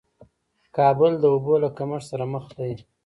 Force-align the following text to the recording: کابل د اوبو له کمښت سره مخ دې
کابل 0.77 1.13
د 1.19 1.23
اوبو 1.33 1.53
له 1.63 1.69
کمښت 1.77 2.05
سره 2.11 2.23
مخ 2.33 2.45
دې 2.57 2.71